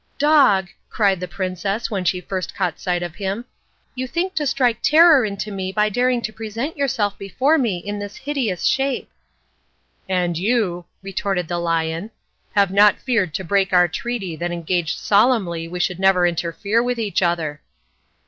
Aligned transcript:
"Dog," 0.17 0.67
cried 0.89 1.19
the 1.19 1.27
princess 1.27 1.91
when 1.91 2.03
she 2.05 2.19
first 2.21 2.55
caught 2.55 2.79
sight 2.79 3.03
of 3.03 3.13
him, 3.13 3.45
"you 3.93 4.07
think 4.07 4.33
to 4.33 4.47
strike 4.47 4.81
terror 4.81 5.23
into 5.23 5.51
me 5.51 5.71
by 5.71 5.89
daring 5.89 6.23
to 6.23 6.33
present 6.33 6.75
yourself 6.75 7.15
before 7.19 7.59
me 7.59 7.77
in 7.77 7.99
this 7.99 8.15
hideous 8.17 8.63
shape." 8.63 9.11
"And 10.09 10.39
you," 10.39 10.85
retorted 11.03 11.47
the 11.47 11.59
lion, 11.59 12.09
"have 12.55 12.71
not 12.71 12.97
feared 12.99 13.35
to 13.35 13.43
break 13.43 13.73
our 13.73 13.87
treaty 13.87 14.35
that 14.37 14.51
engaged 14.51 14.97
solemnly 14.97 15.67
we 15.67 15.79
should 15.79 15.99
never 15.99 16.25
interfere 16.25 16.81
with 16.81 16.97
each 16.97 17.21
other." 17.21 17.61